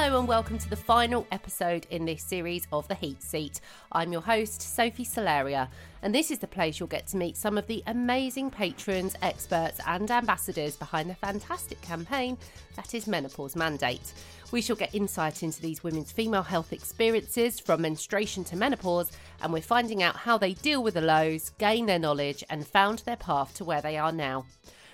[0.00, 3.60] Hello and welcome to the final episode in this series of The Heat Seat.
[3.90, 5.66] I'm your host, Sophie Solaria,
[6.02, 9.80] and this is the place you'll get to meet some of the amazing patrons, experts,
[9.88, 12.38] and ambassadors behind the fantastic campaign
[12.76, 14.12] that is Menopause Mandate.
[14.52, 19.10] We shall get insight into these women's female health experiences from menstruation to menopause,
[19.42, 23.00] and we're finding out how they deal with the lows, gain their knowledge, and found
[23.00, 24.46] their path to where they are now.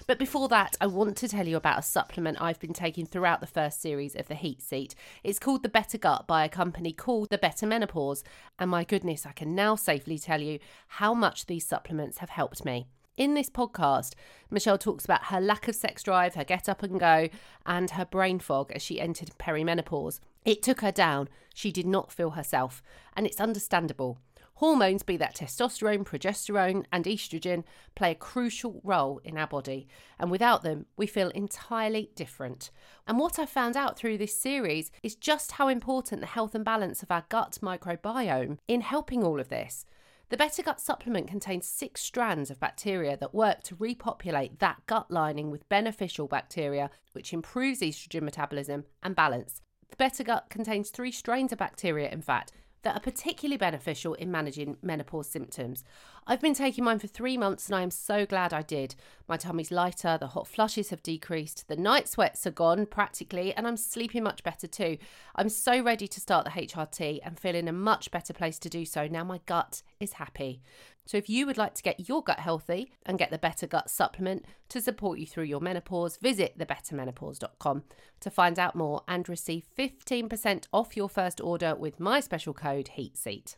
[0.06, 3.40] But before that, I want to tell you about a supplement I've been taking throughout
[3.40, 4.94] the first series of the Heat Seat.
[5.22, 8.22] It's called the Better Gut by a company called the Better Menopause.
[8.58, 12.66] And my goodness, I can now safely tell you how much these supplements have helped
[12.66, 12.86] me.
[13.16, 14.12] In this podcast,
[14.50, 17.28] Michelle talks about her lack of sex drive, her get up and go,
[17.64, 20.20] and her brain fog as she entered perimenopause.
[20.44, 21.28] It took her down.
[21.54, 22.82] She did not feel herself,
[23.16, 24.18] and it's understandable.
[24.58, 27.64] Hormones, be that testosterone, progesterone, and estrogen,
[27.96, 32.70] play a crucial role in our body, and without them, we feel entirely different.
[33.08, 36.64] And what I found out through this series is just how important the health and
[36.64, 39.86] balance of our gut microbiome in helping all of this.
[40.30, 45.10] The Better Gut supplement contains six strands of bacteria that work to repopulate that gut
[45.10, 49.60] lining with beneficial bacteria, which improves estrogen metabolism and balance.
[49.90, 52.52] The Better Gut contains three strains of bacteria, in fact,
[52.84, 55.84] that are particularly beneficial in managing menopause symptoms.
[56.26, 58.94] I've been taking mine for three months and I am so glad I did.
[59.28, 63.66] My tummy's lighter, the hot flushes have decreased, the night sweats are gone practically, and
[63.66, 64.96] I'm sleeping much better too.
[65.36, 68.70] I'm so ready to start the HRT and feel in a much better place to
[68.70, 69.06] do so.
[69.06, 70.62] Now my gut is happy.
[71.06, 73.90] So, if you would like to get your gut healthy and get the Better Gut
[73.90, 77.82] supplement to support you through your menopause, visit thebettermenopause.com
[78.20, 82.88] to find out more and receive 15% off your first order with my special code
[82.96, 83.56] HEATSEAT.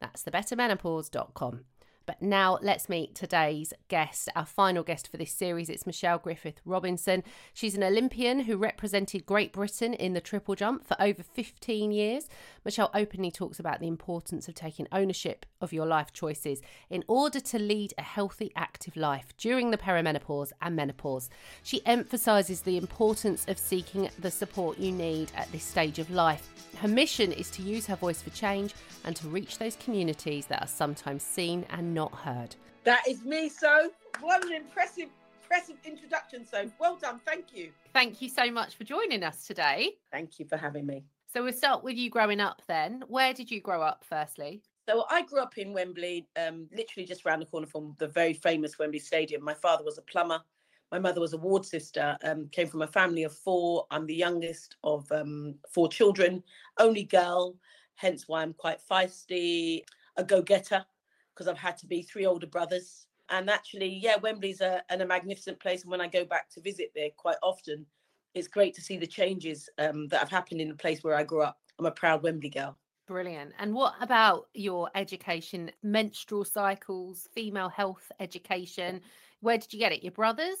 [0.00, 1.64] That's thebettermenopause.com.
[2.08, 5.68] But now let's meet today's guest, our final guest for this series.
[5.68, 7.22] It's Michelle Griffith Robinson.
[7.52, 12.30] She's an Olympian who represented Great Britain in the triple jump for over 15 years.
[12.64, 17.40] Michelle openly talks about the importance of taking ownership of your life choices in order
[17.40, 21.28] to lead a healthy, active life during the perimenopause and menopause.
[21.62, 26.48] She emphasises the importance of seeking the support you need at this stage of life.
[26.76, 28.72] Her mission is to use her voice for change
[29.04, 32.54] and to reach those communities that are sometimes seen and not heard.
[32.84, 35.08] That is me, so what an impressive,
[35.42, 36.46] impressive introduction.
[36.46, 37.72] So well done, thank you.
[37.92, 39.94] Thank you so much for joining us today.
[40.12, 41.02] Thank you for having me.
[41.26, 43.02] So we'll start with you growing up then.
[43.08, 44.62] Where did you grow up firstly?
[44.88, 48.32] So I grew up in Wembley, um, literally just around the corner from the very
[48.32, 49.42] famous Wembley Stadium.
[49.42, 50.40] My father was a plumber.
[50.92, 53.86] My mother was a ward sister, um, came from a family of four.
[53.90, 56.44] I'm the youngest of um, four children,
[56.78, 57.56] only girl,
[57.96, 59.82] hence why I'm quite feisty,
[60.16, 60.86] a go getter,
[61.38, 63.06] because I've had to be three older brothers.
[63.30, 65.82] And actually, yeah, Wembley's a, and a magnificent place.
[65.82, 67.86] And when I go back to visit there quite often,
[68.34, 71.22] it's great to see the changes um, that have happened in the place where I
[71.22, 71.58] grew up.
[71.78, 72.76] I'm a proud Wembley girl.
[73.06, 73.52] Brilliant.
[73.58, 79.00] And what about your education, menstrual cycles, female health education?
[79.40, 80.02] Where did you get it?
[80.02, 80.58] Your brothers?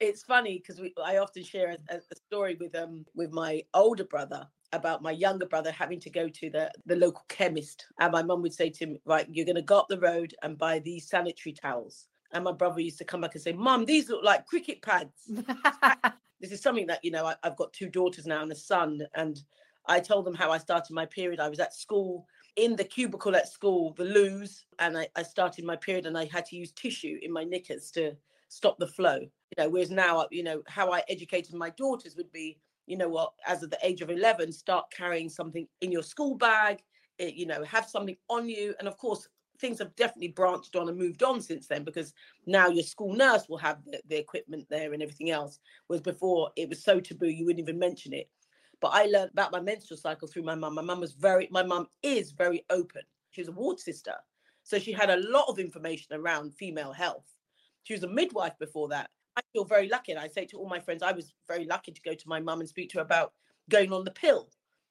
[0.00, 4.46] It's funny because I often share a, a, story with um with my older brother
[4.72, 8.40] about my younger brother having to go to the the local chemist, and my mum
[8.40, 11.08] would say to him, "Right, you're going to go up the road and buy these
[11.08, 14.46] sanitary towels." And my brother used to come back and say, "Mum, these look like
[14.46, 15.12] cricket pads."
[16.40, 19.06] this is something that you know I, I've got two daughters now and a son,
[19.14, 19.42] and
[19.84, 21.38] I told them how I started my period.
[21.38, 25.66] I was at school in the cubicle at school, the loos, and I, I started
[25.66, 28.16] my period, and I had to use tissue in my knickers to
[28.48, 29.20] stop the flow.
[29.20, 33.08] You know, whereas now, you know, how I educated my daughters would be, you know
[33.08, 36.82] what, as of the age of 11, start carrying something in your school bag,
[37.18, 38.74] eh, you know, have something on you.
[38.78, 39.28] And of course,
[39.58, 42.14] things have definitely branched on and moved on since then because
[42.46, 45.58] now your school nurse will have the, the equipment there and everything else.
[45.86, 48.28] Whereas before it was so taboo, you wouldn't even mention it.
[48.80, 50.74] But I learned about my menstrual cycle through my mum.
[50.74, 53.02] My mum was very, my mum is very open.
[53.30, 54.14] She was a ward sister.
[54.62, 57.24] So she had a lot of information around female health
[57.88, 59.08] she was a midwife before that.
[59.34, 60.12] I feel very lucky.
[60.12, 62.38] And I say to all my friends, I was very lucky to go to my
[62.38, 63.32] mum and speak to her about
[63.70, 64.50] going on the pill.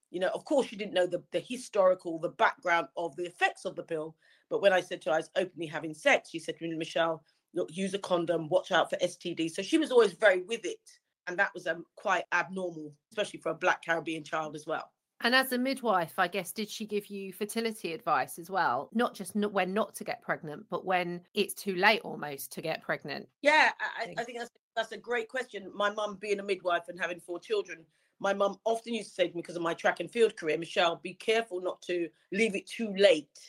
[0.10, 3.66] You know, of course, she didn't know the, the historical, the background of the effects
[3.66, 4.16] of the pill.
[4.50, 6.76] But when I said to her I was openly having sex, she said to me,
[6.76, 7.24] Michelle,
[7.54, 9.52] look, use a condom, watch out for STD.
[9.52, 10.80] So she was always very with it.
[11.28, 14.90] And that was um, quite abnormal, especially for a Black Caribbean child as well.
[15.22, 18.90] And as a midwife, I guess, did she give you fertility advice as well?
[18.94, 22.84] Not just when not to get pregnant, but when it's too late almost to get
[22.84, 23.28] pregnant?
[23.42, 25.72] Yeah, I, I think that's, that's a great question.
[25.74, 27.80] My mum being a midwife and having four children,
[28.20, 30.58] my mum often used to say to me because of my track and field career,
[30.58, 33.40] Michelle, be careful not to leave it too late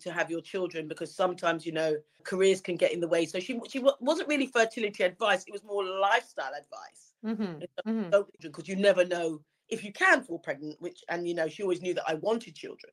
[0.00, 3.26] to have your children because sometimes you know careers can get in the way.
[3.26, 7.12] So she she wasn't really fertility advice; it was more lifestyle advice.
[7.22, 8.08] Because mm-hmm.
[8.08, 8.60] mm-hmm.
[8.64, 11.94] you never know if you can fall pregnant, which and you know she always knew
[11.94, 12.92] that I wanted children.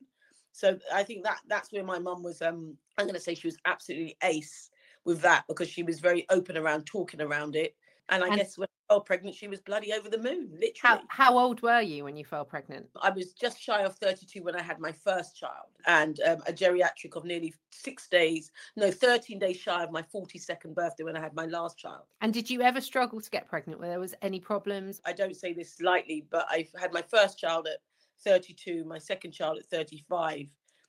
[0.52, 2.42] So I think that that's where my mum was.
[2.42, 4.70] Um, I'm going to say she was absolutely ace
[5.06, 7.76] with that because she was very open around talking around it.
[8.10, 10.74] And I And- guess when I fell pregnant, she was bloody over the moon, literally.
[10.82, 12.90] How how old were you when you fell pregnant?
[13.02, 16.54] I was just shy of 32 when I had my first child, and um, a
[16.54, 21.20] geriatric of nearly six days, no, 13 days shy of my 42nd birthday when I
[21.20, 22.04] had my last child.
[22.22, 23.80] And did you ever struggle to get pregnant?
[23.82, 25.02] Where there was any problems?
[25.06, 27.80] I don't say this lightly, but I had my first child at
[28.24, 30.48] 32, my second child at 35,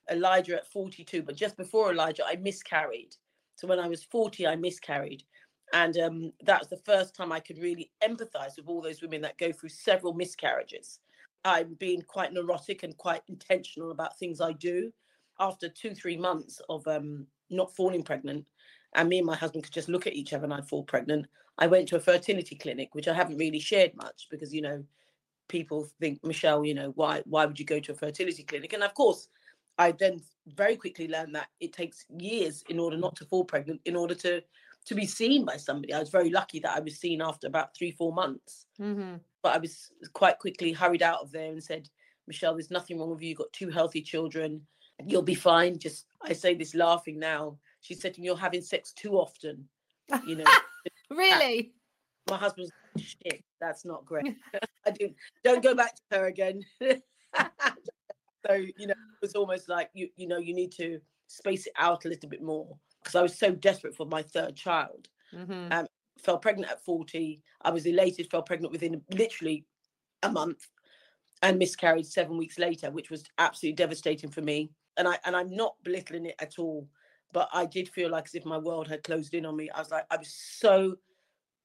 [0.09, 1.21] Elijah at 42.
[1.21, 3.15] But just before Elijah, I miscarried.
[3.55, 5.23] So when I was 40, I miscarried.
[5.73, 9.21] And um, that was the first time I could really empathize with all those women
[9.21, 10.99] that go through several miscarriages.
[11.45, 14.91] I'm being quite neurotic and quite intentional about things I do.
[15.39, 18.45] After two, three months of um, not falling pregnant,
[18.95, 21.27] and me and my husband could just look at each other and I'd fall pregnant,
[21.57, 24.83] I went to a fertility clinic, which I haven't really shared much because, you know,
[25.47, 28.73] people think, Michelle, you know, why why would you go to a fertility clinic?
[28.73, 29.27] And of course,
[29.77, 33.81] I then very quickly learned that it takes years in order not to fall pregnant,
[33.85, 34.41] in order to
[34.89, 35.93] to be seen by somebody.
[35.93, 38.65] I was very lucky that I was seen after about three, four months.
[38.77, 41.87] hmm But I was quite quickly hurried out of there and said,
[42.27, 43.29] Michelle, there's nothing wrong with you.
[43.29, 44.61] You've got two healthy children.
[45.05, 45.77] You'll be fine.
[45.77, 47.57] Just I say this laughing now.
[47.81, 49.69] She said to me, You're having sex too often.
[50.25, 50.45] You know,
[51.11, 51.71] Really?
[52.29, 54.35] my husband's shit, that's not great.
[54.87, 55.09] I do
[55.43, 56.61] don't go back to her again.
[56.81, 61.73] so, you know, it was almost like you, you know, you need to space it
[61.77, 62.75] out a little bit more.
[63.09, 65.09] Because I was so desperate for my third child.
[65.33, 65.87] hmm Um,
[66.19, 67.41] fell pregnant at 40.
[67.61, 69.65] I was elated, fell pregnant within literally
[70.21, 70.69] a month
[71.41, 74.71] and miscarried seven weeks later, which was absolutely devastating for me.
[74.97, 76.87] And I and I'm not belittling it at all,
[77.31, 79.69] but I did feel like as if my world had closed in on me.
[79.71, 80.97] I was like, I was so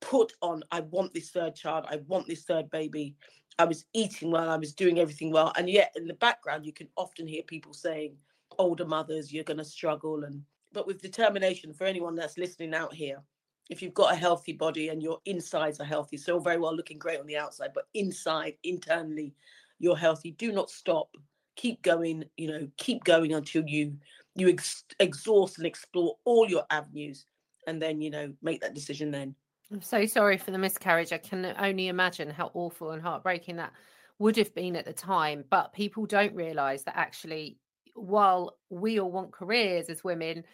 [0.01, 3.17] put on, I want this third child, I want this third baby.
[3.59, 5.53] I was eating well, I was doing everything well.
[5.57, 8.19] And yet in the background, you can often hear people saying,
[8.59, 10.25] older mothers, you're gonna struggle.
[10.25, 13.23] And but with determination for anyone that's listening out here,
[13.71, 16.99] if you've got a healthy body and your insides are healthy, so very well looking
[16.99, 19.35] great on the outside, but inside, internally,
[19.79, 20.33] you're healthy.
[20.33, 21.09] Do not stop.
[21.57, 22.25] Keep going.
[22.37, 23.97] You know, keep going until you
[24.35, 27.27] you ex- exhaust and explore all your avenues,
[27.67, 29.11] and then you know make that decision.
[29.11, 29.35] Then
[29.73, 31.13] I'm so sorry for the miscarriage.
[31.13, 33.73] I can only imagine how awful and heartbreaking that
[34.19, 35.45] would have been at the time.
[35.49, 37.59] But people don't realize that actually,
[37.95, 40.45] while we all want careers as women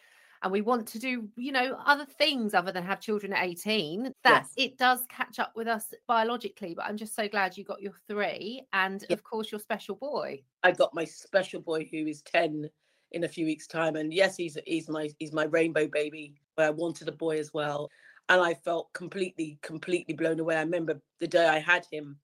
[0.43, 4.15] and we want to do, you know, other things other than have children at 18,
[4.25, 4.53] that Yes.
[4.57, 6.75] it does catch up with us biologically.
[6.75, 9.15] But I'm just so glad you got your three and, Yeah.
[9.15, 10.45] of course, your special boy.
[10.63, 12.71] I got my special boy who is ten
[13.13, 16.41] in a few weeks' time, and yes, he's he's my he's my rainbow baby.
[16.57, 17.91] But I wanted a boy as well,
[18.29, 20.57] and I felt completely completely blown away.
[20.57, 22.19] I remember the day I had him.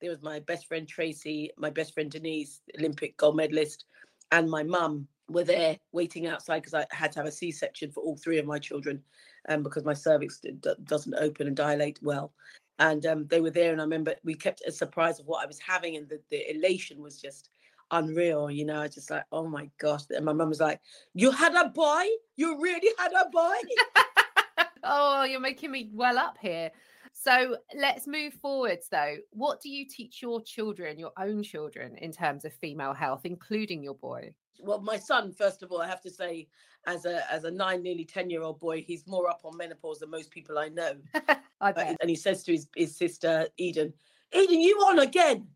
[0.00, 3.84] There was my best friend Tracy, my best friend Denise, Olympic gold medalist,
[4.32, 8.02] and my mum were there waiting outside because I had to have a C-section for
[8.02, 9.00] all three of my children,
[9.48, 12.32] um, because my cervix d- doesn't open and dilate well.
[12.78, 15.46] And um, they were there, and I remember we kept a surprise of what I
[15.46, 17.50] was having, and the, the elation was just
[17.90, 18.50] unreal.
[18.50, 20.02] You know, I was just like, oh my gosh!
[20.10, 20.80] And my mum was like,
[21.14, 22.04] "You had a boy?
[22.36, 26.70] You really had a boy?" oh, you're making me well up here.
[27.12, 29.16] So let's move forwards though.
[29.30, 33.82] What do you teach your children, your own children, in terms of female health, including
[33.82, 34.34] your boy?
[34.62, 36.48] well, my son, first of all, I have to say,
[36.86, 40.00] as a as a nine, nearly ten year old boy, he's more up on menopause
[40.00, 40.94] than most people I know.
[41.60, 41.96] I bet.
[42.00, 43.92] and he says to his, his sister Eden,
[44.32, 45.46] Eden, you on again?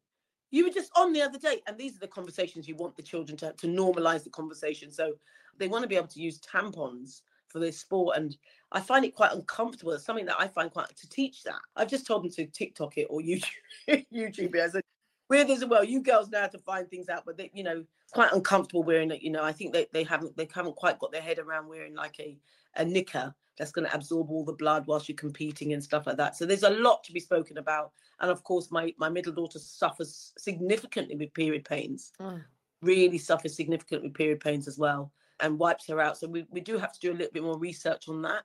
[0.53, 1.61] You were just on the other day.
[1.67, 4.93] And these are the conversations you want the children to to normalize the conversation.
[4.93, 5.15] So
[5.59, 8.17] they want to be able to use tampons for their sport.
[8.17, 8.37] And
[8.77, 9.93] I find it quite uncomfortable.
[9.93, 11.61] It's something that I find quite to teach that.
[11.77, 13.49] I've just told them to TikTok it or YouTube
[13.89, 14.61] YouTube it.
[14.61, 14.83] I said,
[15.31, 15.83] weird as well.
[15.83, 18.83] You girls know how to find things out, but they, you know, it's quite uncomfortable
[18.83, 19.23] wearing it.
[19.23, 21.95] You know, I think they, they haven't they haven't quite got their head around wearing
[21.95, 22.37] like a
[22.77, 26.19] a knicker that's going to absorb all the blood whilst you're competing and stuff like
[26.19, 26.37] that.
[26.37, 27.93] So there's a lot to be spoken about.
[28.21, 32.13] And of course, my my middle daughter suffers significantly with period pains.
[32.21, 32.45] Mm.
[32.83, 36.19] Really suffers significantly with period pains as well, and wipes her out.
[36.19, 38.43] So we we do have to do a little bit more research on that.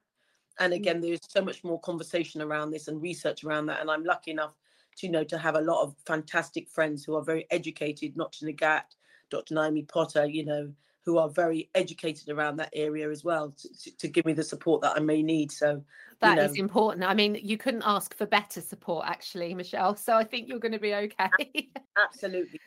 [0.61, 0.77] And mm.
[0.77, 3.81] again, there's so much more conversation around this and research around that.
[3.81, 4.53] And I'm lucky enough
[4.97, 8.31] to you know to have a lot of fantastic friends who are very educated, not
[8.33, 8.95] to neglect
[9.29, 9.55] Dr.
[9.55, 10.71] Naomi Potter, you know,
[11.03, 14.81] who are very educated around that area as well to, to, give me the support
[14.81, 15.51] that I may need.
[15.51, 15.83] So
[16.19, 16.59] That is know.
[16.59, 17.03] important.
[17.05, 19.95] I mean, you couldn't ask for better support, actually, Michelle.
[19.95, 21.69] So I think you're going to be okay.
[21.97, 22.59] absolutely,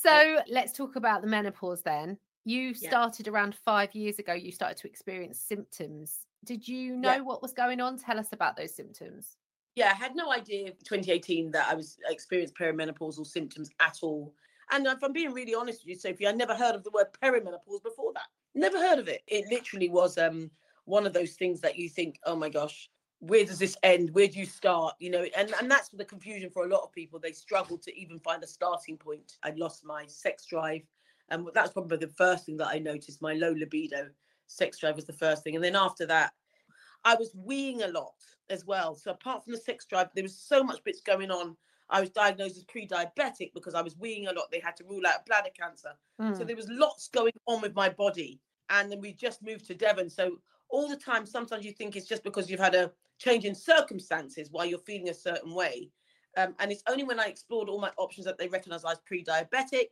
[0.00, 2.18] so let's talk about the menopause then.
[2.44, 2.90] You Yeah.
[2.90, 6.26] started around five years ago, you started to experience symptoms.
[6.44, 7.20] Did you know Yeah.
[7.20, 7.98] what was going on?
[7.98, 9.36] Tell us about those symptoms.
[9.74, 14.34] Yeah, I had no idea 2018 that I was experienced perimenopausal symptoms at all.
[14.70, 17.06] And if I'm being really honest with you, Sophie, I never heard of the word
[17.22, 18.26] perimenopause before that.
[18.54, 19.22] Never heard of it.
[19.26, 20.50] It literally was um
[20.84, 22.90] one of those things that you think, oh my gosh,
[23.20, 24.10] where does this end?
[24.14, 24.94] Where do you start?
[25.00, 27.18] You know, and, and that's the confusion for a lot of people.
[27.18, 29.34] They struggle to even find a starting point.
[29.42, 30.82] I lost my sex drive.
[31.30, 33.20] And that's probably the first thing that I noticed.
[33.20, 34.08] My low libido,
[34.48, 35.54] sex drive was the first thing.
[35.54, 36.32] And then after that,
[37.04, 38.14] I was weeing a lot
[38.50, 38.94] as well.
[38.94, 41.56] So apart from the sex drive, there was so much bits going on.
[41.90, 44.50] I was diagnosed as pre-diabetic because I was weeing a lot.
[44.50, 45.92] They had to rule out bladder cancer.
[46.20, 46.36] Mm.
[46.36, 48.40] So there was lots going on with my body.
[48.68, 50.10] And then we just moved to Devon.
[50.10, 50.36] So
[50.68, 54.48] all the time, sometimes you think it's just because you've had a change in circumstances
[54.50, 55.90] why you're feeling a certain way.
[56.36, 59.00] Um, and it's only when I explored all my options that they recognized I was
[59.06, 59.88] pre-diabetic.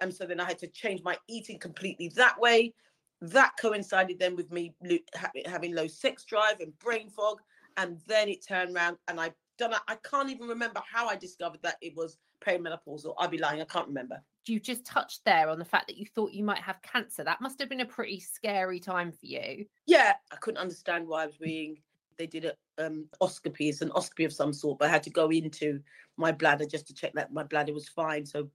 [0.00, 2.72] And so then I had to change my eating completely that way.
[3.28, 4.74] That coincided then with me
[5.46, 7.40] having low sex drive and brain fog.
[7.76, 9.78] And then it turned around and I done it.
[9.88, 13.14] I can't even remember how I discovered that it was perimenopausal.
[13.18, 13.60] I'll be lying.
[13.60, 14.22] I can't remember.
[14.46, 17.24] You just touched there on the fact that you thought you might have cancer.
[17.24, 19.64] That must have been a pretty scary time for you.
[19.86, 21.78] Yeah, I couldn't understand why I was being.
[22.18, 22.54] They did a
[22.84, 25.80] um, oscopy, it's an oscopy of some sort, but I had to go into
[26.16, 28.24] my bladder just to check that my bladder was fine.
[28.24, 28.48] So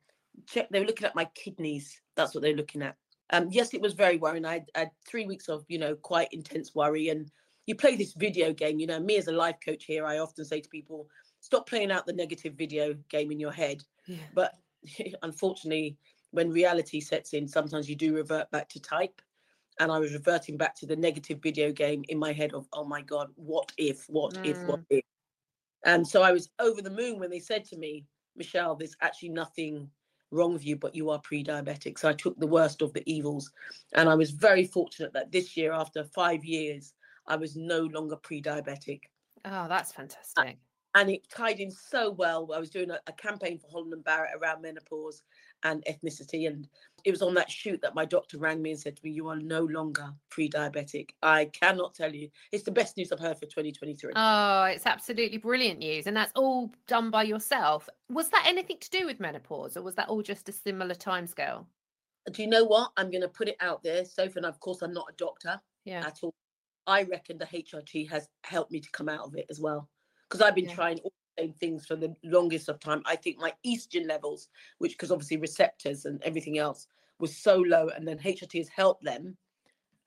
[0.48, 0.70] check.
[0.70, 2.00] They were looking at my kidneys.
[2.16, 2.96] That's what they're looking at.
[3.32, 4.46] Um, yes, it was very worrying.
[4.46, 7.30] I, I had three weeks of you know quite intense worry, and
[7.66, 8.80] you play this video game.
[8.80, 11.08] You know, me as a life coach here, I often say to people,
[11.40, 13.84] stop playing out the negative video game in your head.
[14.08, 14.18] Yeah.
[14.34, 14.54] But
[15.22, 15.98] unfortunately,
[16.32, 19.22] when reality sets in, sometimes you do revert back to type.
[19.80, 22.84] And I was reverting back to the negative video game in my head of, oh
[22.84, 24.46] my God, what if, what mm.
[24.46, 25.04] if, what if?
[25.86, 28.06] And so I was over the moon when they said to me,
[28.36, 29.90] Michelle, there's actually nothing
[30.32, 31.98] wrong with you, but you are pre diabetic.
[31.98, 33.52] So I took the worst of the evils.
[33.94, 36.94] And I was very fortunate that this year, after five years,
[37.30, 39.02] I was no longer pre-diabetic.
[39.46, 40.58] Oh, that's fantastic.
[40.96, 42.50] And it tied in so well.
[42.54, 45.22] I was doing a, a campaign for Holland and Barrett around menopause
[45.64, 46.48] and ethnicity.
[46.48, 46.68] And
[47.04, 49.28] it was on that shoot that my doctor rang me and said to me, You
[49.28, 51.10] are no longer pre diabetic.
[51.22, 52.30] I cannot tell you.
[52.52, 54.14] It's the best news I've heard for 2023.
[54.16, 56.08] Oh, it's absolutely brilliant news.
[56.08, 57.90] And that's all done by yourself.
[58.10, 61.66] Was that anything to do with menopause or was that all just a similar timescale?
[62.32, 62.92] Do you know what?
[62.98, 64.06] I'm going to put it out there.
[64.06, 66.06] Sophie, and of course, I'm not a doctor yeah.
[66.06, 66.34] at all.
[66.86, 69.90] I reckon the HRT has helped me to come out of it as well.
[70.28, 70.76] Because I've been yeah.
[70.76, 73.02] trying all same things for the longest of time.
[73.06, 76.88] I think my estrogen levels, which because obviously receptors and everything else
[77.20, 79.38] was so low, and then HRT has helped them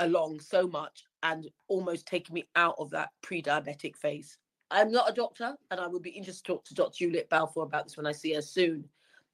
[0.00, 4.38] along so much and almost taken me out of that pre-diabetic phase.
[4.70, 6.96] I'm not a doctor, and I will be interested to talk to Dr.
[6.98, 8.88] Juliet Balfour about this when I see her soon.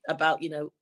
[0.09, 0.73] About you know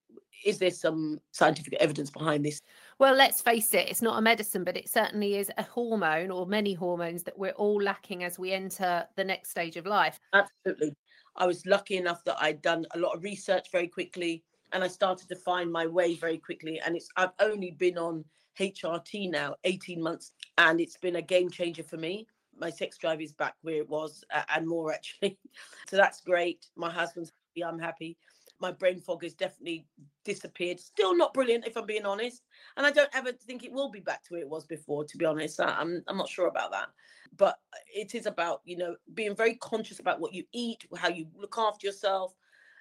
[0.45, 2.61] is there some scientific evidence behind this?
[2.99, 6.47] Well, let's face it, it's not a medicine, but it certainly is a hormone or
[6.47, 10.21] many hormones that we're all lacking as we enter the next stage of life.
[10.33, 10.95] Absolutely.
[11.37, 14.89] I was lucky enough that I'd done a lot of research very quickly and I
[14.89, 16.81] started to find my way very quickly.
[16.85, 18.25] And it's I've only been on
[18.59, 22.27] HRT now 18 months and it's been a game changer for me.
[22.59, 25.39] My sex drive is back where it was uh, and more actually.
[25.89, 26.67] so that's great.
[26.77, 28.17] My husband's happy, I'm happy
[28.61, 29.87] my brain fog has definitely
[30.25, 30.81] disappeared.
[30.81, 32.43] Still not brilliant, if I'm being honest.
[32.77, 35.19] And I don't ever think it will be back to where it was before, to
[35.19, 35.61] be honest.
[35.61, 36.89] I'm, I'm not sure about that.
[37.37, 37.59] But
[37.95, 41.57] it is about, you know, being very conscious about what you eat, how you look
[41.59, 42.35] after yourself.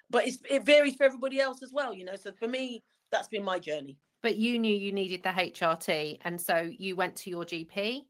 [0.08, 2.16] But it's, it varies for everybody else as well, you know.
[2.16, 3.98] So for me, that's been my journey.
[4.22, 6.18] But you knew you needed the HRT.
[6.24, 8.02] And so you went to your GP?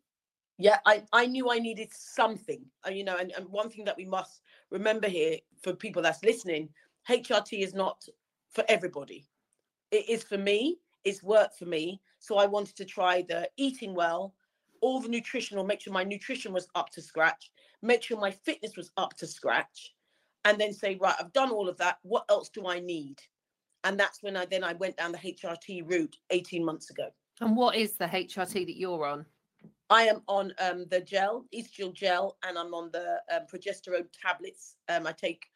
[0.59, 3.97] Yeah, I, I knew I needed something, uh, you know, and, and one thing that
[3.97, 6.71] we must remember here for people that's listening,
[7.09, 8.05] HRT is not
[8.51, 9.27] for everybody.
[9.91, 10.79] It is for me.
[11.05, 12.01] It's worked for me.
[12.19, 14.35] So I wanted to try the eating well,
[14.81, 17.51] all the nutritional, make sure my nutrition was up to scratch,
[17.83, 19.95] make sure my fitness was up to scratch,
[20.45, 21.99] and then say, right, I've done all of that.
[22.03, 23.21] What else do I need?
[23.85, 27.09] And that's when I then I went down the HRT route 18 months ago.
[27.41, 29.25] And what is the HRT that you're on?
[29.89, 34.77] I am on um, the gel, estriol gel, and I'm on the um, progesterone tablets.
[34.89, 35.47] Um, I take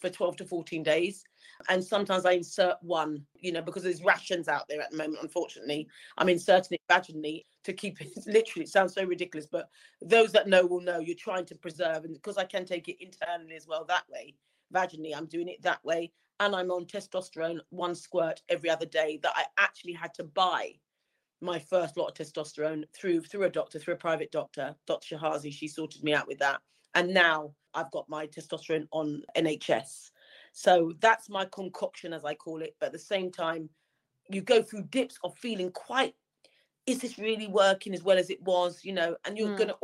[0.00, 1.24] for 12 to 14 days.
[1.68, 5.22] And sometimes I insert one, you know, because there's rations out there at the moment,
[5.22, 5.88] unfortunately.
[6.18, 9.68] I'm inserting it vaginally to keep it literally, it sounds so ridiculous, but
[10.02, 12.04] those that know will know you're trying to preserve.
[12.04, 14.34] And because I can take it internally as well that way,
[14.74, 16.12] vaginally, I'm doing it that way.
[16.38, 20.74] And I'm on testosterone, one squirt every other day that I actually had to buy
[21.40, 25.16] my first lot of testosterone through through a doctor, through a private doctor, Dr.
[25.16, 25.52] Shahzadi.
[25.52, 26.60] She sorted me out with that.
[26.96, 30.10] And now I've got my testosterone on NHS.
[30.52, 32.74] So that's my concoction, as I call it.
[32.80, 33.68] But at the same time,
[34.28, 36.14] you go through dips of feeling quite,
[36.86, 38.84] is this really working as well as it was?
[38.84, 39.58] You know, and you're mm.
[39.58, 39.76] going to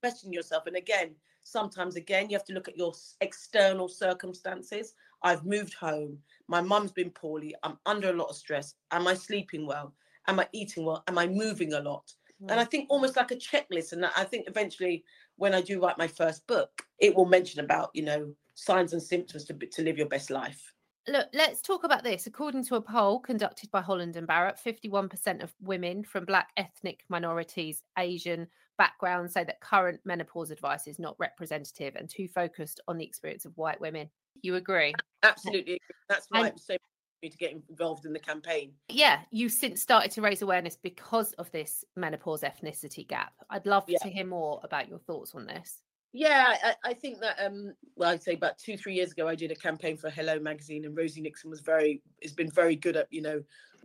[0.00, 0.66] question yourself.
[0.66, 4.94] And again, Sometimes, again, you have to look at your external circumstances.
[5.22, 6.18] I've moved home.
[6.48, 7.54] My mum's been poorly.
[7.62, 8.74] I'm under a lot of stress.
[8.90, 9.94] Am I sleeping well?
[10.28, 11.02] Am I eating well?
[11.08, 12.12] Am I moving a lot?
[12.42, 12.50] Mm.
[12.50, 13.92] And I think almost like a checklist.
[13.92, 15.04] And I think eventually,
[15.40, 19.02] when I do write my first book, it will mention about, you know, signs and
[19.02, 20.74] symptoms to, to live your best life.
[21.08, 22.26] Look, let's talk about this.
[22.26, 27.04] According to a poll conducted by Holland and Barrett, 51% of women from Black ethnic
[27.08, 32.98] minorities, Asian backgrounds say that current menopause advice is not representative and too focused on
[32.98, 34.10] the experience of white women.
[34.42, 34.92] You agree?
[35.22, 35.80] Absolutely.
[36.10, 36.76] That's why and, so
[37.28, 38.72] to get involved in the campaign.
[38.88, 43.32] Yeah, you since started to raise awareness because of this menopause ethnicity gap.
[43.50, 43.98] I'd love yeah.
[43.98, 45.82] to hear more about your thoughts on this.
[46.12, 49.36] Yeah, I, I, think that um well I'd say about two, three years ago I
[49.36, 52.96] did a campaign for Hello magazine and Rosie Nixon was very has been very good
[52.96, 53.42] at, you know,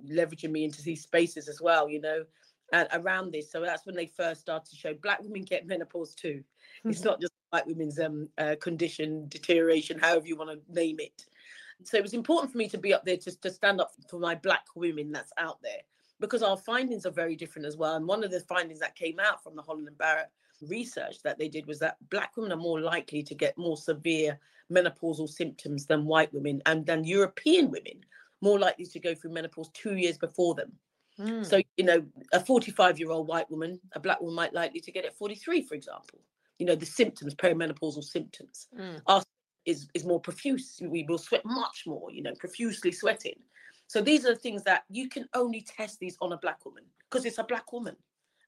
[0.09, 2.23] leveraging me into these spaces as well, you know,
[2.73, 3.51] and around this.
[3.51, 6.43] So that's when they first started to show black women get menopause too.
[6.79, 6.89] Mm-hmm.
[6.89, 11.25] It's not just white women's um uh, condition, deterioration, however you want to name it.
[11.83, 14.19] So it was important for me to be up there just to stand up for
[14.19, 15.81] my black women that's out there
[16.19, 17.95] because our findings are very different as well.
[17.95, 20.29] And one of the findings that came out from the Holland and Barrett
[20.61, 24.39] research that they did was that black women are more likely to get more severe
[24.71, 28.03] menopausal symptoms than white women and than European women
[28.41, 30.71] more likely to go through menopause two years before them.
[31.19, 31.45] Mm.
[31.45, 34.91] So, you know, a 45 year old white woman, a black woman might likely to
[34.91, 36.19] get it 43, for example.
[36.59, 38.67] You know, the symptoms, perimenopausal symptoms.
[38.77, 39.01] Mm.
[39.07, 39.23] Our
[39.65, 40.79] is, is more profuse.
[40.81, 41.55] We will sweat mm.
[41.55, 43.35] much more, you know, profusely sweating.
[43.87, 46.83] So these are the things that you can only test these on a black woman
[47.09, 47.95] because it's a black woman.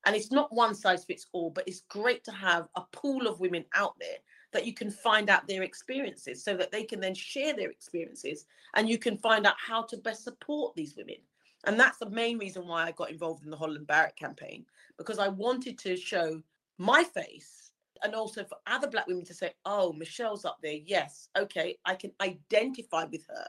[0.06, 3.40] And it's not one size fits all, but it's great to have a pool of
[3.40, 4.18] women out there
[4.54, 8.46] that you can find out their experiences so that they can then share their experiences
[8.76, 11.18] and you can find out how to best support these women.
[11.66, 14.66] And that's the main reason why I got involved in the Holland Barrett campaign
[14.98, 16.42] because I wanted to show
[16.78, 17.67] my face
[18.04, 20.78] and also for other black women to say, oh, Michelle's up there.
[20.86, 23.48] Yes, okay, I can identify with her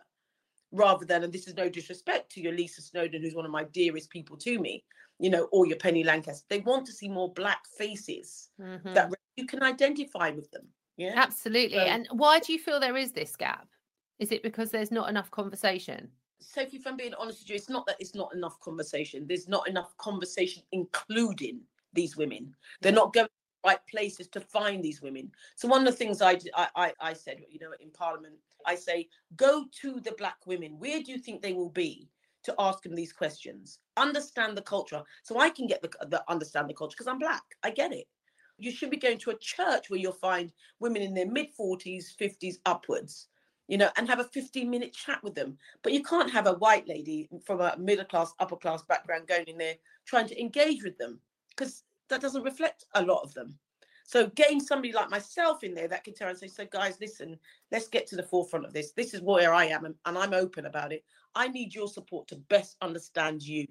[0.72, 3.64] rather than, and this is no disrespect to your Lisa Snowdon, who's one of my
[3.64, 4.84] dearest people to me,
[5.18, 6.44] you know, or your Penny Lancaster.
[6.48, 8.94] They want to see more black faces mm-hmm.
[8.94, 10.66] that you can identify with them.
[10.96, 11.78] Yeah, absolutely.
[11.78, 13.68] So, and why do you feel there is this gap?
[14.18, 16.08] Is it because there's not enough conversation?
[16.40, 19.26] Sophie, if I'm being honest with you, it's not that it's not enough conversation.
[19.26, 21.60] There's not enough conversation including
[21.92, 22.54] these women.
[22.80, 23.28] They're not going
[23.64, 25.30] right places to find these women.
[25.56, 28.34] So one of the things I, I, I said, you know, in Parliament,
[28.66, 30.78] I say, go to the black women.
[30.78, 32.08] Where do you think they will be
[32.44, 33.78] to ask them these questions?
[33.96, 37.42] Understand the culture, so I can get the, the understand the culture because I'm black.
[37.62, 38.06] I get it.
[38.58, 42.16] You should be going to a church where you'll find women in their mid 40s,
[42.20, 43.28] 50s upwards,
[43.68, 45.56] you know, and have a 15 minute chat with them.
[45.82, 49.46] But you can't have a white lady from a middle class, upper class background going
[49.46, 53.58] in there trying to engage with them because that doesn't reflect a lot of them.
[54.04, 57.38] So getting somebody like myself in there that can tell and say, so guys, listen,
[57.70, 58.92] let's get to the forefront of this.
[58.92, 61.04] This is where I am, and, and I'm open about it.
[61.34, 63.66] I need your support to best understand you.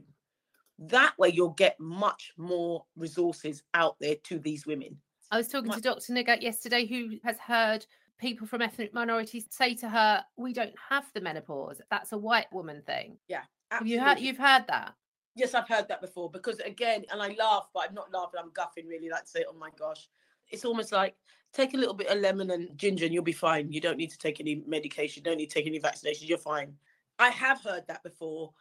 [0.77, 4.95] That way, you'll get much more resources out there to these women.
[5.31, 6.13] I was talking My- to Dr.
[6.13, 7.87] Nighat yesterday, who has heard
[8.19, 11.81] people from ethnic minorities say to her, "We don't have the menopause.
[11.89, 13.95] That's a white woman thing." Yeah, absolutely.
[13.95, 14.93] you heard you've heard that?
[15.37, 18.51] Yes, I've heard that before because again, and I laugh, but I'm not laughing, I'm
[18.53, 20.09] guffing really like to say, oh my gosh.
[20.49, 21.15] It's almost like
[21.53, 23.71] take a little bit of lemon and ginger and you'll be fine.
[23.71, 26.39] You don't need to take any medication, you don't need to take any vaccinations, you're
[26.39, 26.73] fine.
[27.19, 28.51] I have heard that before.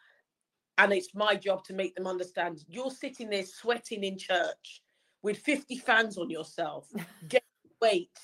[0.76, 4.82] And it's my job to make them understand you're sitting there sweating in church
[5.22, 6.88] with 50 fans on yourself,
[7.28, 7.48] getting
[7.80, 8.18] weight,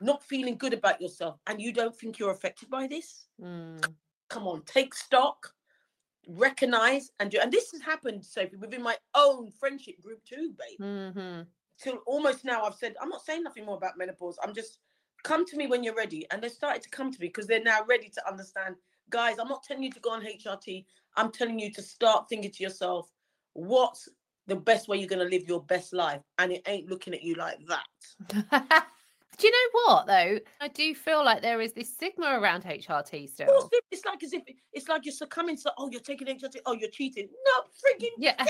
[0.00, 3.26] not feeling good about yourself, and you don't think you're affected by this?
[3.40, 3.86] Mm.
[4.28, 5.53] Come on, take stock
[6.28, 10.80] recognize and do and this has happened sophie within my own friendship group too babe.
[10.80, 11.42] Mm-hmm.
[11.80, 14.38] till almost now i've said i'm not saying nothing more about menopause.
[14.42, 14.78] I'm just
[15.22, 16.26] come to me when you're ready.
[16.30, 18.76] And they started to come to me because they're now ready to understand
[19.10, 20.84] guys i'm not telling you to go on hrt
[21.16, 23.10] i'm telling you to start thinking to yourself
[23.52, 24.08] what's
[24.46, 26.20] the best way you're going to live your best life?
[26.38, 28.86] And it ain't looking at you like that
[29.36, 30.38] Do you know what though?
[30.60, 33.70] I do feel like there is this stigma around HRT still.
[33.90, 34.42] It's like as if
[34.72, 37.28] it's like you're succumbing to oh you're taking HRT, oh you're cheating.
[37.46, 38.44] No, freaking yeah.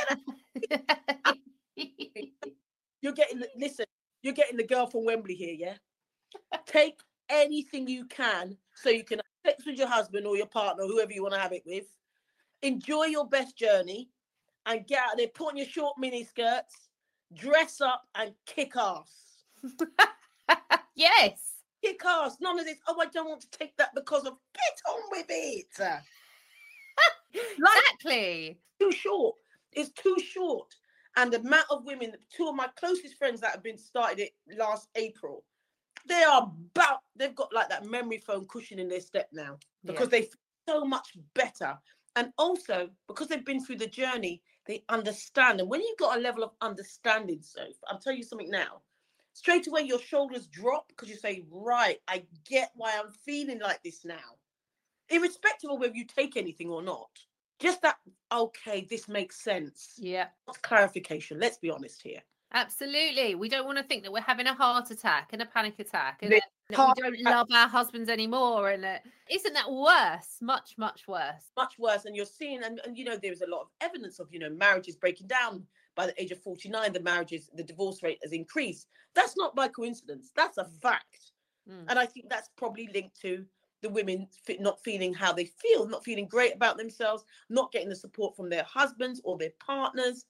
[3.01, 3.87] you're getting listen,
[4.23, 5.75] you're getting the girl from Wembley here, yeah.
[6.67, 10.85] Take anything you can so you can have sex with your husband or your partner,
[10.85, 11.85] whoever you want to have it with.
[12.63, 14.11] Enjoy your best journey
[14.67, 16.89] and get out there, put on your short mini skirts,
[17.35, 19.11] dress up and kick ass.
[20.95, 21.41] yes.
[21.83, 22.37] Kick ass.
[22.41, 22.79] None of this.
[22.89, 24.35] Oh, I don't want to take that because of.
[24.55, 25.67] Get on with it.
[27.33, 28.59] exactly.
[28.81, 29.37] Too short.
[29.73, 30.75] It's too short.
[31.17, 34.33] And the amount of women, two of my closest friends that have been started it
[34.59, 35.45] last April,
[36.07, 40.09] they are about they've got like that memory foam cushion in their step now because
[40.13, 40.19] yeah.
[40.19, 41.77] they feel so much better
[42.17, 46.21] and also because they've been through the journey they understand and when you've got a
[46.21, 48.81] level of understanding so i'll tell you something now
[49.35, 53.83] straight away your shoulders drop because you say right i get why i'm feeling like
[53.83, 54.39] this now
[55.11, 57.11] irrespective of whether you take anything or not
[57.59, 57.97] just that
[58.33, 60.29] okay this makes sense yeah
[60.63, 62.23] clarification let's be honest here
[62.55, 63.35] Absolutely.
[63.35, 66.21] We don't want to think that we're having a heart attack and a panic attack
[66.23, 68.71] and that we don't love our husbands anymore.
[68.71, 70.39] And is isn't that worse?
[70.41, 71.51] Much, much worse.
[71.57, 72.05] Much worse.
[72.05, 74.51] And you're seeing, and, and you know, there's a lot of evidence of, you know,
[74.51, 78.89] marriages breaking down by the age of 49, the marriages, the divorce rate has increased.
[79.15, 80.31] That's not by coincidence.
[80.35, 81.33] That's a fact.
[81.71, 81.85] Mm.
[81.89, 83.45] And I think that's probably linked to
[83.83, 84.27] the women
[84.61, 88.49] not feeling how they feel, not feeling great about themselves, not getting the support from
[88.49, 90.25] their husbands or their partners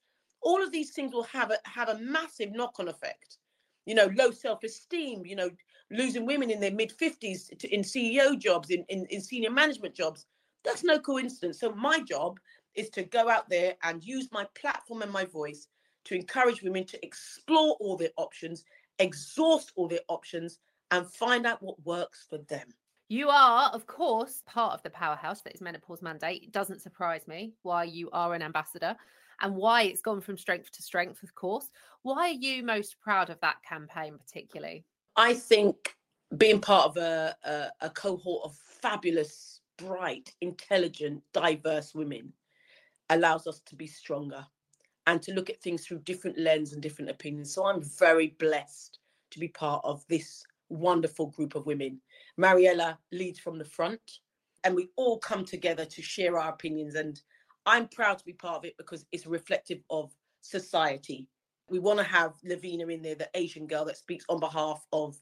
[0.45, 3.39] all of these things will have a have a massive knock-on effect
[3.87, 5.51] you know low self-esteem you know
[5.91, 10.27] losing women in their mid 50s in ceo jobs in, in, in senior management jobs
[10.65, 12.39] that's no coincidence so my job
[12.75, 15.69] is to go out there and use my platform and my voice
[16.05, 18.65] to encourage women to explore all their options
[18.99, 20.59] exhaust all their options
[20.91, 22.69] and find out what works for them
[23.09, 26.43] you are, of course, part of the powerhouse that is Menopause Mandate.
[26.43, 28.97] It doesn't surprise me why you are an ambassador
[29.41, 31.69] and why it's gone from strength to strength, of course.
[32.03, 34.85] Why are you most proud of that campaign, particularly?
[35.17, 35.95] I think
[36.39, 42.33] being part of a, a, a cohort of fabulous, bright, intelligent, diverse women
[43.15, 44.45] allows us to be stronger
[45.07, 47.53] and to look at things through different lens and different opinions.
[47.53, 48.99] So I'm very blessed
[49.31, 52.01] to be part of this wonderful group of women.
[52.37, 54.19] Mariella leads from the front,
[54.65, 57.21] and we all come together to share our opinions and
[57.67, 61.29] I'm proud to be part of it because it's reflective of society.
[61.71, 65.17] We want to have Lavina in there, the Asian girl that speaks on behalf of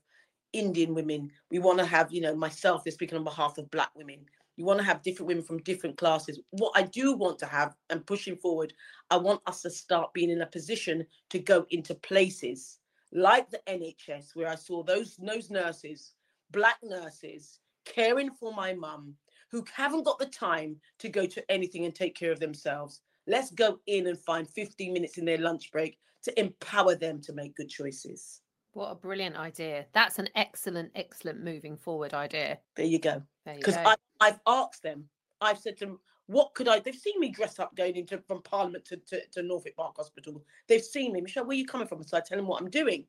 [0.52, 1.30] Indian women.
[1.50, 4.26] We want to have, you know, myself that's speaking on behalf of Black women.
[4.56, 6.38] You want to have different women from different classes.
[6.50, 8.74] What I do want to have and pushing forward,
[9.10, 12.78] I want us to start being in a position to go into places
[13.12, 16.12] like the NHS, where I saw those, those nurses,
[16.50, 19.14] Black nurses, caring for my mum,
[19.50, 23.00] who haven't got the time to go to anything and take care of themselves.
[23.26, 27.32] Let's go in and find 15 minutes in their lunch break to empower them to
[27.32, 28.41] make good choices.
[28.72, 29.86] What a brilliant idea.
[29.92, 32.58] That's an excellent, excellent moving forward idea.
[32.76, 33.22] There you go.
[33.44, 33.76] Because
[34.20, 35.04] I've asked them,
[35.40, 36.78] I've said to them, what could I?
[36.78, 40.42] They've seen me dress up going into from Parliament to, to, to Northwick Park Hospital.
[40.68, 42.02] They've seen me, Michelle, where are you coming from?
[42.02, 43.04] So I tell them what I'm doing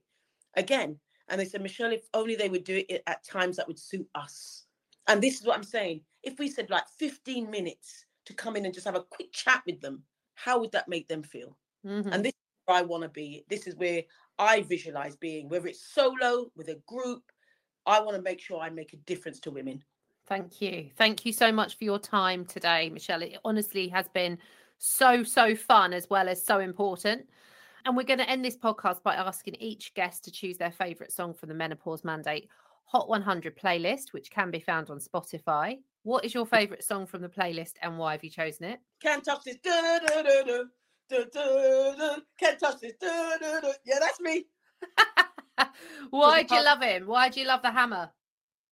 [0.56, 0.98] again.
[1.30, 4.08] And they said, Michelle, if only they would do it at times that would suit
[4.16, 4.66] us.
[5.08, 6.02] And this is what I'm saying.
[6.24, 9.62] If we said like 15 minutes to come in and just have a quick chat
[9.66, 10.04] with them,
[10.36, 11.58] how would that make them feel?
[11.86, 12.10] Mm-hmm.
[12.12, 13.46] And this is where I want to be.
[13.50, 14.04] This is where
[14.40, 17.24] I visualize being, whether it's solo, with a group.
[17.86, 19.84] I want to make sure I make a difference to women.
[20.28, 20.90] Thank you.
[20.96, 23.22] Thank you so much for your time today, Michelle.
[23.22, 24.38] It honestly has been
[24.78, 27.28] so, so fun as well as so important.
[27.86, 31.12] And we're going to end this podcast by asking each guest to choose their favourite
[31.12, 32.50] song from the Menopause Mandate
[32.86, 35.80] Hot 100 playlist, which can be found on Spotify.
[36.04, 38.80] What is your favourite song from the playlist and why have you chosen it?
[39.02, 39.58] Can't touch this.
[39.64, 40.64] Da, da, da,
[42.40, 42.94] Can't touch this.
[43.02, 44.46] Yeah, that's me.
[46.10, 47.08] why do you love him?
[47.08, 48.12] Why do you love the hammer?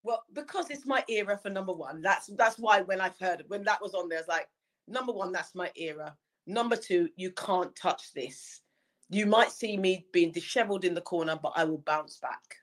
[0.04, 2.02] Well, because it's my era for number one.
[2.02, 4.48] That's that's why when I've heard it, when that was on there, it's like
[4.88, 6.16] number one, that's my era.
[6.48, 8.62] Number two, you can't touch this.
[9.10, 12.58] You might see me being disheveled in the corner, but I will bounce back.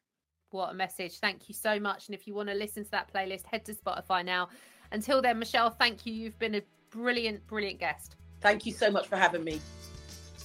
[0.50, 1.18] What a message.
[1.18, 2.08] Thank you so much.
[2.08, 4.48] And if you want to listen to that playlist, head to Spotify now.
[4.90, 6.12] Until then, Michelle, thank you.
[6.12, 8.16] You've been a brilliant, brilliant guest.
[8.40, 9.60] Thank you so much for having me.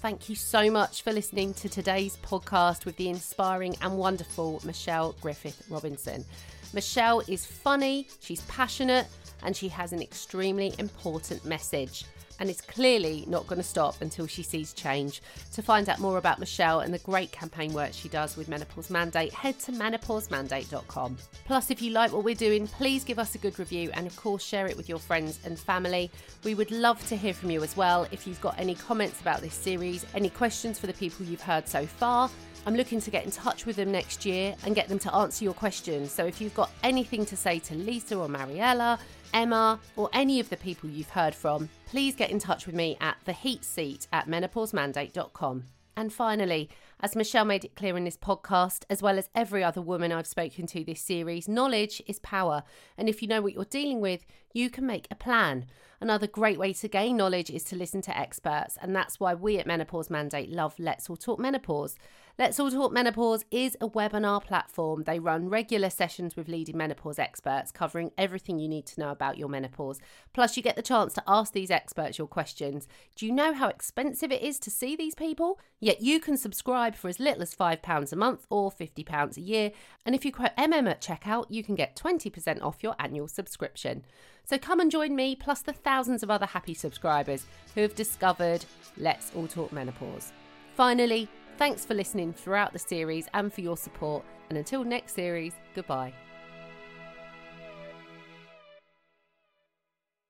[0.04, 5.16] Thank you so much for listening to today's podcast with the inspiring and wonderful Michelle
[5.22, 6.26] Griffith Robinson.
[6.74, 9.08] Michelle is funny, she's passionate,
[9.44, 12.06] and she has an extremely important message
[12.40, 15.22] and is clearly not going to stop until she sees change.
[15.54, 18.90] To find out more about Michelle and the great campaign work she does with Menopause
[18.90, 21.18] Mandate, head to menopausemandate.com.
[21.46, 24.16] Plus, if you like what we're doing, please give us a good review and, of
[24.16, 26.10] course, share it with your friends and family.
[26.44, 28.08] We would love to hear from you as well.
[28.12, 31.68] If you've got any comments about this series, any questions for the people you've heard
[31.68, 32.30] so far,
[32.66, 35.44] I'm looking to get in touch with them next year and get them to answer
[35.44, 36.12] your questions.
[36.12, 39.00] So if you've got anything to say to Lisa or Mariella,
[39.34, 42.98] Emma, or any of the people you've heard from, please get in touch with me
[43.02, 45.64] at the heat seat at menopausemandate.com.
[45.96, 46.70] And finally,
[47.02, 50.26] as Michelle made it clear in this podcast, as well as every other woman I've
[50.26, 52.64] spoken to this series, knowledge is power.
[52.98, 55.66] And if you know what you're dealing with, you can make a plan.
[56.04, 59.58] Another great way to gain knowledge is to listen to experts, and that's why we
[59.58, 61.96] at Menopause Mandate love Let's All Talk Menopause.
[62.38, 65.04] Let's All Talk Menopause is a webinar platform.
[65.04, 69.38] They run regular sessions with leading menopause experts covering everything you need to know about
[69.38, 70.02] your menopause.
[70.34, 72.86] Plus, you get the chance to ask these experts your questions.
[73.16, 75.58] Do you know how expensive it is to see these people?
[75.80, 79.72] Yet you can subscribe for as little as £5 a month or £50 a year.
[80.06, 84.04] And if you quote MM at checkout, you can get 20% off your annual subscription.
[84.46, 88.66] So come and join me, plus the thousands of other happy subscribers who have discovered
[88.98, 90.32] Let's All Talk Menopause.
[90.76, 94.26] Finally, Thanks for listening throughout the series and for your support.
[94.50, 96.14] And until next series, goodbye.